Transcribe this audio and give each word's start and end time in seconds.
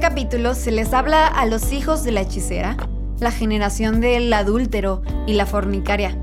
capítulo 0.00 0.54
se 0.54 0.70
les 0.70 0.94
habla 0.94 1.26
a 1.26 1.46
los 1.46 1.72
hijos 1.72 2.04
de 2.04 2.12
la 2.12 2.20
hechicera, 2.20 2.76
la 3.18 3.30
generación 3.30 4.00
del 4.00 4.32
adúltero 4.32 5.02
y 5.26 5.34
la 5.34 5.46
fornicaria. 5.46 6.16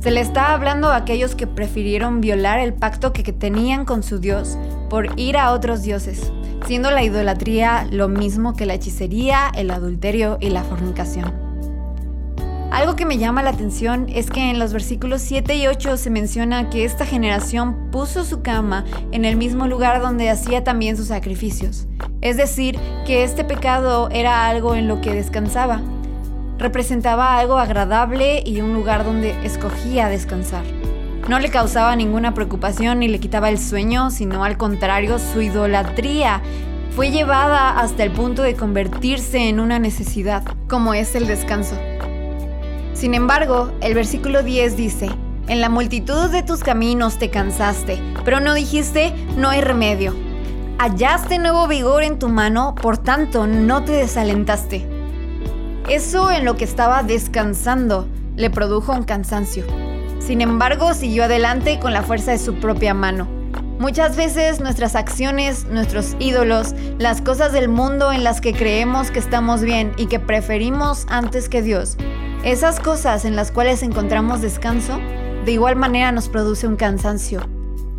Se 0.00 0.10
le 0.10 0.20
está 0.20 0.52
hablando 0.52 0.88
a 0.88 0.96
aquellos 0.96 1.34
que 1.34 1.46
prefirieron 1.46 2.20
violar 2.20 2.58
el 2.58 2.74
pacto 2.74 3.12
que 3.12 3.32
tenían 3.32 3.84
con 3.84 4.02
su 4.02 4.18
Dios 4.18 4.58
por 4.88 5.18
ir 5.20 5.36
a 5.36 5.52
otros 5.52 5.82
dioses, 5.82 6.32
siendo 6.66 6.90
la 6.90 7.04
idolatría 7.04 7.86
lo 7.90 8.08
mismo 8.08 8.54
que 8.54 8.66
la 8.66 8.74
hechicería, 8.74 9.52
el 9.54 9.70
adulterio 9.70 10.38
y 10.40 10.50
la 10.50 10.64
fornicación. 10.64 11.32
Algo 12.72 12.96
que 12.96 13.04
me 13.04 13.18
llama 13.18 13.42
la 13.42 13.50
atención 13.50 14.06
es 14.08 14.30
que 14.30 14.50
en 14.50 14.58
los 14.58 14.72
versículos 14.72 15.20
7 15.20 15.54
y 15.56 15.66
8 15.66 15.98
se 15.98 16.08
menciona 16.08 16.70
que 16.70 16.86
esta 16.86 17.04
generación 17.04 17.90
puso 17.90 18.24
su 18.24 18.40
cama 18.40 18.86
en 19.12 19.26
el 19.26 19.36
mismo 19.36 19.66
lugar 19.66 20.00
donde 20.00 20.30
hacía 20.30 20.64
también 20.64 20.96
sus 20.96 21.08
sacrificios. 21.08 21.86
Es 22.22 22.38
decir, 22.38 22.78
que 23.06 23.24
este 23.24 23.44
pecado 23.44 24.08
era 24.10 24.48
algo 24.48 24.74
en 24.74 24.88
lo 24.88 25.00
que 25.00 25.12
descansaba 25.14 25.82
representaba 26.62 27.38
algo 27.38 27.58
agradable 27.58 28.42
y 28.46 28.60
un 28.60 28.72
lugar 28.72 29.04
donde 29.04 29.34
escogía 29.44 30.08
descansar. 30.08 30.62
No 31.28 31.38
le 31.38 31.50
causaba 31.50 31.94
ninguna 31.96 32.34
preocupación 32.34 33.00
ni 33.00 33.08
le 33.08 33.20
quitaba 33.20 33.50
el 33.50 33.58
sueño, 33.58 34.10
sino 34.10 34.44
al 34.44 34.56
contrario, 34.56 35.18
su 35.18 35.42
idolatría 35.42 36.40
fue 36.94 37.10
llevada 37.10 37.78
hasta 37.78 38.04
el 38.04 38.12
punto 38.12 38.42
de 38.42 38.54
convertirse 38.54 39.48
en 39.48 39.60
una 39.60 39.78
necesidad, 39.78 40.42
como 40.68 40.94
es 40.94 41.14
el 41.14 41.26
descanso. 41.26 41.76
Sin 42.92 43.14
embargo, 43.14 43.72
el 43.80 43.94
versículo 43.94 44.42
10 44.42 44.76
dice, 44.76 45.08
en 45.48 45.60
la 45.60 45.68
multitud 45.68 46.30
de 46.30 46.42
tus 46.42 46.60
caminos 46.60 47.18
te 47.18 47.30
cansaste, 47.30 47.98
pero 48.24 48.40
no 48.40 48.54
dijiste, 48.54 49.12
no 49.36 49.48
hay 49.48 49.60
remedio. 49.62 50.31
Hallaste 50.82 51.38
nuevo 51.38 51.68
vigor 51.68 52.02
en 52.02 52.18
tu 52.18 52.28
mano, 52.28 52.74
por 52.74 52.98
tanto 52.98 53.46
no 53.46 53.84
te 53.84 53.92
desalentaste. 53.92 54.84
Eso 55.88 56.32
en 56.32 56.44
lo 56.44 56.56
que 56.56 56.64
estaba 56.64 57.04
descansando 57.04 58.08
le 58.34 58.50
produjo 58.50 58.90
un 58.90 59.04
cansancio. 59.04 59.64
Sin 60.18 60.40
embargo, 60.40 60.92
siguió 60.92 61.22
adelante 61.22 61.78
con 61.78 61.92
la 61.92 62.02
fuerza 62.02 62.32
de 62.32 62.38
su 62.38 62.56
propia 62.56 62.94
mano. 62.94 63.28
Muchas 63.78 64.16
veces 64.16 64.58
nuestras 64.58 64.96
acciones, 64.96 65.66
nuestros 65.66 66.16
ídolos, 66.18 66.74
las 66.98 67.22
cosas 67.22 67.52
del 67.52 67.68
mundo 67.68 68.10
en 68.10 68.24
las 68.24 68.40
que 68.40 68.52
creemos 68.52 69.12
que 69.12 69.20
estamos 69.20 69.62
bien 69.62 69.92
y 69.96 70.06
que 70.06 70.18
preferimos 70.18 71.06
antes 71.08 71.48
que 71.48 71.62
Dios, 71.62 71.96
esas 72.42 72.80
cosas 72.80 73.24
en 73.24 73.36
las 73.36 73.52
cuales 73.52 73.84
encontramos 73.84 74.40
descanso, 74.40 74.98
de 75.44 75.52
igual 75.52 75.76
manera 75.76 76.10
nos 76.10 76.28
produce 76.28 76.66
un 76.66 76.74
cansancio. 76.74 77.40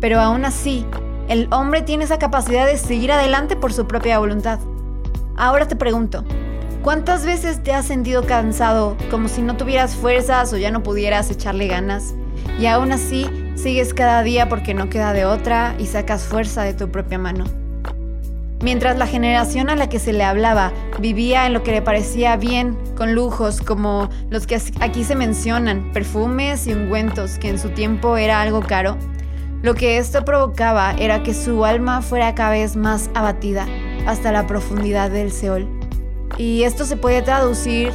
Pero 0.00 0.20
aún 0.20 0.44
así, 0.44 0.84
el 1.32 1.48
hombre 1.50 1.80
tiene 1.80 2.04
esa 2.04 2.18
capacidad 2.18 2.66
de 2.66 2.76
seguir 2.76 3.10
adelante 3.10 3.56
por 3.56 3.72
su 3.72 3.86
propia 3.86 4.18
voluntad. 4.18 4.60
Ahora 5.36 5.66
te 5.66 5.76
pregunto, 5.76 6.24
¿Cuántas 6.82 7.24
veces 7.24 7.62
te 7.62 7.72
has 7.72 7.86
sentido 7.86 8.26
cansado, 8.26 8.96
como 9.08 9.28
si 9.28 9.40
no 9.40 9.56
tuvieras 9.56 9.94
fuerzas 9.94 10.52
o 10.52 10.56
ya 10.56 10.72
no 10.72 10.82
pudieras 10.82 11.30
echarle 11.30 11.68
ganas? 11.68 12.12
Y 12.58 12.66
aún 12.66 12.90
así, 12.90 13.24
sigues 13.54 13.94
cada 13.94 14.24
día 14.24 14.48
porque 14.48 14.74
no 14.74 14.88
queda 14.88 15.12
de 15.12 15.24
otra 15.24 15.76
y 15.78 15.86
sacas 15.86 16.24
fuerza 16.24 16.64
de 16.64 16.74
tu 16.74 16.90
propia 16.90 17.18
mano. 17.18 17.44
Mientras 18.62 18.98
la 18.98 19.06
generación 19.06 19.70
a 19.70 19.76
la 19.76 19.88
que 19.88 20.00
se 20.00 20.12
le 20.12 20.24
hablaba 20.24 20.72
vivía 20.98 21.46
en 21.46 21.52
lo 21.52 21.62
que 21.62 21.70
le 21.70 21.82
parecía 21.82 22.36
bien, 22.36 22.76
con 22.96 23.14
lujos 23.14 23.60
como 23.60 24.10
los 24.28 24.48
que 24.48 24.60
aquí 24.80 25.04
se 25.04 25.14
mencionan, 25.14 25.92
perfumes 25.92 26.66
y 26.66 26.72
ungüentos, 26.72 27.38
que 27.38 27.48
en 27.48 27.60
su 27.60 27.70
tiempo 27.70 28.16
era 28.16 28.40
algo 28.40 28.60
caro, 28.60 28.98
lo 29.62 29.74
que 29.74 29.98
esto 29.98 30.24
provocaba 30.24 30.92
era 30.98 31.22
que 31.22 31.34
su 31.34 31.64
alma 31.64 32.02
fuera 32.02 32.34
cada 32.34 32.50
vez 32.50 32.74
más 32.74 33.10
abatida 33.14 33.66
hasta 34.06 34.32
la 34.32 34.46
profundidad 34.46 35.10
del 35.10 35.30
Seol. 35.30 35.68
Y 36.36 36.64
esto 36.64 36.84
se 36.84 36.96
puede 36.96 37.22
traducir 37.22 37.92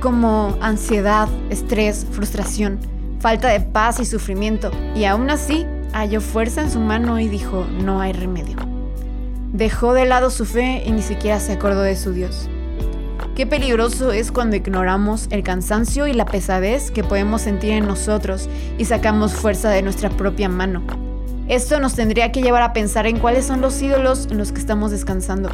como 0.00 0.56
ansiedad, 0.60 1.28
estrés, 1.50 2.06
frustración, 2.10 2.80
falta 3.20 3.48
de 3.48 3.60
paz 3.60 4.00
y 4.00 4.06
sufrimiento. 4.06 4.70
Y 4.94 5.04
aún 5.04 5.28
así, 5.30 5.66
halló 5.92 6.20
fuerza 6.20 6.62
en 6.62 6.70
su 6.70 6.80
mano 6.80 7.20
y 7.20 7.28
dijo, 7.28 7.66
no 7.70 8.00
hay 8.00 8.12
remedio. 8.12 8.56
Dejó 9.52 9.92
de 9.92 10.06
lado 10.06 10.30
su 10.30 10.46
fe 10.46 10.82
y 10.86 10.92
ni 10.92 11.02
siquiera 11.02 11.40
se 11.40 11.52
acordó 11.52 11.82
de 11.82 11.96
su 11.96 12.12
Dios. 12.12 12.48
Qué 13.36 13.46
peligroso 13.46 14.12
es 14.12 14.32
cuando 14.32 14.56
ignoramos 14.56 15.26
el 15.30 15.42
cansancio 15.42 16.06
y 16.06 16.14
la 16.14 16.26
pesadez 16.26 16.90
que 16.90 17.04
podemos 17.04 17.42
sentir 17.42 17.72
en 17.72 17.86
nosotros 17.86 18.48
y 18.78 18.86
sacamos 18.86 19.32
fuerza 19.32 19.70
de 19.70 19.82
nuestra 19.82 20.10
propia 20.10 20.48
mano. 20.48 21.01
Esto 21.48 21.80
nos 21.80 21.94
tendría 21.94 22.30
que 22.30 22.40
llevar 22.40 22.62
a 22.62 22.72
pensar 22.72 23.06
en 23.06 23.18
cuáles 23.18 23.46
son 23.46 23.60
los 23.60 23.80
ídolos 23.82 24.28
en 24.30 24.38
los 24.38 24.52
que 24.52 24.60
estamos 24.60 24.90
descansando. 24.90 25.50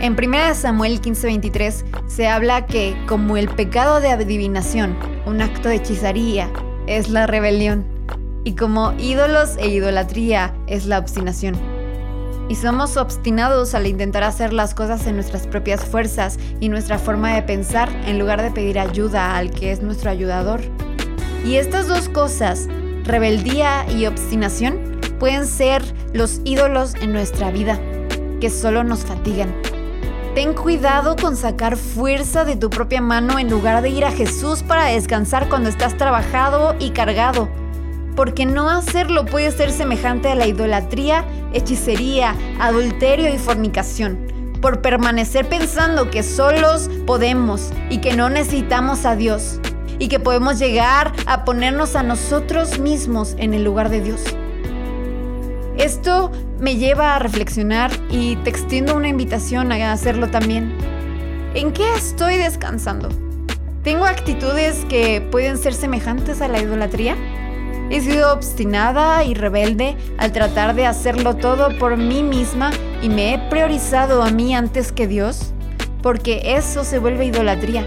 En 0.00 0.16
1 0.16 0.54
Samuel 0.54 1.02
15:23 1.02 1.84
se 2.06 2.26
habla 2.26 2.64
que 2.64 2.96
como 3.06 3.36
el 3.36 3.48
pecado 3.48 4.00
de 4.00 4.08
adivinación, 4.08 4.96
un 5.26 5.42
acto 5.42 5.68
de 5.68 5.76
hechizaría, 5.76 6.50
es 6.86 7.10
la 7.10 7.26
rebelión, 7.26 7.84
y 8.42 8.54
como 8.54 8.94
ídolos 8.98 9.58
e 9.58 9.68
idolatría 9.68 10.54
es 10.66 10.86
la 10.86 10.98
obstinación. 10.98 11.54
Y 12.48 12.54
somos 12.54 12.96
obstinados 12.96 13.74
al 13.74 13.86
intentar 13.86 14.24
hacer 14.24 14.54
las 14.54 14.74
cosas 14.74 15.06
en 15.06 15.16
nuestras 15.16 15.46
propias 15.46 15.84
fuerzas 15.84 16.38
y 16.58 16.70
nuestra 16.70 16.98
forma 16.98 17.34
de 17.34 17.42
pensar 17.42 17.90
en 18.06 18.18
lugar 18.18 18.40
de 18.40 18.50
pedir 18.50 18.78
ayuda 18.78 19.36
al 19.36 19.50
que 19.50 19.70
es 19.70 19.82
nuestro 19.82 20.10
ayudador. 20.10 20.62
Y 21.44 21.56
estas 21.56 21.86
dos 21.86 22.08
cosas, 22.08 22.66
rebeldía 23.10 23.86
y 23.90 24.06
obstinación, 24.06 25.00
pueden 25.18 25.46
ser 25.46 25.82
los 26.12 26.40
ídolos 26.44 26.94
en 26.94 27.12
nuestra 27.12 27.50
vida, 27.50 27.78
que 28.40 28.50
solo 28.50 28.84
nos 28.84 29.04
fatigan 29.04 29.54
Ten 30.34 30.54
cuidado 30.54 31.16
con 31.16 31.36
sacar 31.36 31.76
fuerza 31.76 32.44
de 32.44 32.54
tu 32.54 32.70
propia 32.70 33.00
mano 33.00 33.40
en 33.40 33.50
lugar 33.50 33.82
de 33.82 33.88
ir 33.88 34.04
a 34.04 34.12
Jesús 34.12 34.62
para 34.62 34.84
descansar 34.84 35.48
cuando 35.48 35.68
estás 35.68 35.96
trabajado 35.96 36.76
y 36.78 36.90
cargado. 36.90 37.48
Porque 38.14 38.46
no 38.46 38.70
hacerlo 38.70 39.26
puede 39.26 39.50
ser 39.50 39.72
semejante 39.72 40.28
a 40.28 40.36
la 40.36 40.46
idolatría, 40.46 41.24
hechicería, 41.52 42.36
adulterio 42.60 43.34
y 43.34 43.38
fornicación. 43.38 44.18
Por 44.62 44.82
permanecer 44.82 45.48
pensando 45.48 46.10
que 46.10 46.22
solos 46.22 46.88
podemos 47.06 47.72
y 47.88 47.98
que 47.98 48.14
no 48.14 48.30
necesitamos 48.30 49.06
a 49.06 49.16
Dios. 49.16 49.58
Y 50.00 50.08
que 50.08 50.18
podemos 50.18 50.58
llegar 50.58 51.12
a 51.26 51.44
ponernos 51.44 51.94
a 51.94 52.02
nosotros 52.02 52.80
mismos 52.80 53.36
en 53.38 53.54
el 53.54 53.62
lugar 53.62 53.88
de 53.88 54.00
Dios. 54.00 54.24
Esto 55.76 56.32
me 56.58 56.76
lleva 56.76 57.14
a 57.14 57.18
reflexionar 57.20 57.92
y 58.10 58.34
te 58.36 58.50
extiendo 58.50 58.96
una 58.96 59.08
invitación 59.08 59.70
a 59.70 59.92
hacerlo 59.92 60.28
también. 60.28 60.74
¿En 61.54 61.72
qué 61.72 61.94
estoy 61.94 62.36
descansando? 62.36 63.08
¿Tengo 63.82 64.04
actitudes 64.04 64.84
que 64.88 65.20
pueden 65.20 65.56
ser 65.56 65.72
semejantes 65.72 66.42
a 66.42 66.48
la 66.48 66.60
idolatría? 66.60 67.16
He 67.90 68.00
sido 68.02 68.32
obstinada 68.32 69.24
y 69.24 69.34
rebelde 69.34 69.96
al 70.18 70.32
tratar 70.32 70.74
de 70.74 70.86
hacerlo 70.86 71.36
todo 71.36 71.76
por 71.78 71.96
mí 71.96 72.22
misma 72.22 72.70
y 73.02 73.08
me 73.08 73.34
he 73.34 73.38
priorizado 73.50 74.22
a 74.22 74.30
mí 74.30 74.54
antes 74.54 74.92
que 74.92 75.06
Dios, 75.06 75.52
porque 76.02 76.54
eso 76.56 76.84
se 76.84 76.98
vuelve 76.98 77.24
idolatría. 77.24 77.86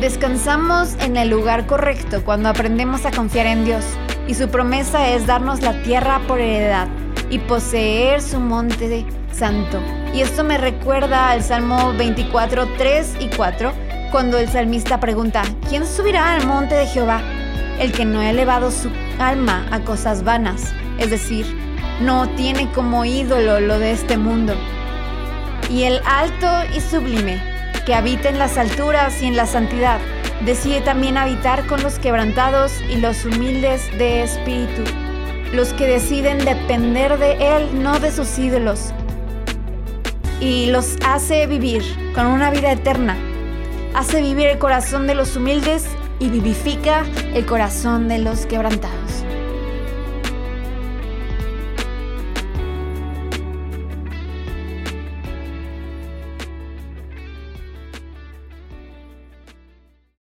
Descansamos 0.00 0.94
en 1.00 1.18
el 1.18 1.28
lugar 1.28 1.66
correcto 1.66 2.24
cuando 2.24 2.48
aprendemos 2.48 3.04
a 3.04 3.10
confiar 3.10 3.44
en 3.44 3.66
Dios 3.66 3.84
y 4.26 4.32
su 4.32 4.48
promesa 4.48 5.10
es 5.10 5.26
darnos 5.26 5.60
la 5.60 5.82
tierra 5.82 6.22
por 6.26 6.40
heredad 6.40 6.88
y 7.28 7.38
poseer 7.38 8.22
su 8.22 8.40
monte 8.40 9.04
santo. 9.30 9.78
Y 10.14 10.22
esto 10.22 10.42
me 10.42 10.56
recuerda 10.56 11.30
al 11.30 11.42
Salmo 11.42 11.92
24, 11.98 12.66
3 12.78 13.16
y 13.20 13.28
4, 13.36 13.72
cuando 14.10 14.38
el 14.38 14.48
salmista 14.48 15.00
pregunta, 15.00 15.42
¿quién 15.68 15.86
subirá 15.86 16.32
al 16.32 16.46
monte 16.46 16.76
de 16.76 16.86
Jehová? 16.86 17.20
El 17.78 17.92
que 17.92 18.06
no 18.06 18.20
ha 18.20 18.30
elevado 18.30 18.70
su 18.70 18.90
alma 19.18 19.66
a 19.70 19.80
cosas 19.80 20.24
vanas, 20.24 20.72
es 20.98 21.10
decir, 21.10 21.44
no 22.00 22.26
tiene 22.36 22.72
como 22.72 23.04
ídolo 23.04 23.60
lo 23.60 23.78
de 23.78 23.92
este 23.92 24.16
mundo. 24.16 24.54
Y 25.68 25.82
el 25.82 26.00
alto 26.06 26.48
y 26.74 26.80
sublime, 26.80 27.49
que 27.90 27.96
habita 27.96 28.28
en 28.28 28.38
las 28.38 28.56
alturas 28.56 29.20
y 29.20 29.26
en 29.26 29.34
la 29.34 29.46
santidad, 29.46 29.98
decide 30.44 30.80
también 30.80 31.16
habitar 31.16 31.66
con 31.66 31.82
los 31.82 31.98
quebrantados 31.98 32.72
y 32.88 32.98
los 32.98 33.24
humildes 33.24 33.90
de 33.98 34.22
espíritu 34.22 34.84
los 35.52 35.72
que 35.72 35.88
deciden 35.88 36.38
depender 36.38 37.18
de 37.18 37.56
Él, 37.56 37.82
no 37.82 37.98
de 37.98 38.12
sus 38.12 38.38
ídolos, 38.38 38.92
y 40.40 40.66
los 40.66 40.98
hace 41.04 41.48
vivir 41.48 41.82
con 42.14 42.26
una 42.26 42.52
vida 42.52 42.70
eterna. 42.70 43.16
Hace 43.96 44.22
vivir 44.22 44.46
el 44.46 44.60
corazón 44.60 45.08
de 45.08 45.16
los 45.16 45.34
humildes 45.34 45.84
y 46.20 46.28
vivifica 46.28 47.04
el 47.34 47.44
corazón 47.44 48.06
de 48.06 48.20
los 48.20 48.46
quebrantados. 48.46 49.24